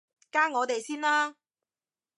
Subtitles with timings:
[0.31, 1.35] 加我哋先啦